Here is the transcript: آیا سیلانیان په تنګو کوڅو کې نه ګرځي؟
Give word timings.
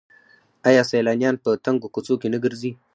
آیا 0.67 0.83
سیلانیان 0.91 1.35
په 1.43 1.49
تنګو 1.65 1.87
کوڅو 1.93 2.15
کې 2.21 2.27
نه 2.33 2.37
ګرځي؟ 2.43 2.71